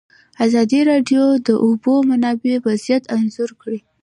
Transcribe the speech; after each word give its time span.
ازادي 0.45 0.79
راډیو 0.91 1.23
د 1.37 1.37
د 1.47 1.49
اوبو 1.65 1.93
منابع 2.09 2.53
وضعیت 2.65 3.03
انځور 3.15 3.51
کړی. 3.61 3.79